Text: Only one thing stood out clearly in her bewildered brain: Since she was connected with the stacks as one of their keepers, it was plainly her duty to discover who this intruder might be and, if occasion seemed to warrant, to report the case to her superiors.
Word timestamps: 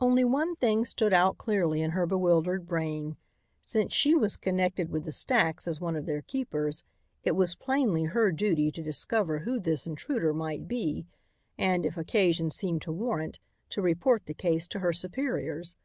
Only 0.00 0.24
one 0.24 0.56
thing 0.56 0.86
stood 0.86 1.12
out 1.12 1.36
clearly 1.36 1.82
in 1.82 1.90
her 1.90 2.06
bewildered 2.06 2.66
brain: 2.66 3.18
Since 3.60 3.92
she 3.92 4.14
was 4.14 4.38
connected 4.38 4.88
with 4.88 5.04
the 5.04 5.12
stacks 5.12 5.68
as 5.68 5.78
one 5.78 5.94
of 5.94 6.06
their 6.06 6.22
keepers, 6.22 6.84
it 7.22 7.32
was 7.36 7.54
plainly 7.54 8.04
her 8.04 8.32
duty 8.32 8.72
to 8.72 8.82
discover 8.82 9.40
who 9.40 9.60
this 9.60 9.86
intruder 9.86 10.32
might 10.32 10.68
be 10.68 11.04
and, 11.58 11.84
if 11.84 11.98
occasion 11.98 12.48
seemed 12.48 12.80
to 12.80 12.92
warrant, 12.92 13.40
to 13.68 13.82
report 13.82 14.24
the 14.24 14.32
case 14.32 14.66
to 14.68 14.78
her 14.80 14.94
superiors. 14.94 15.76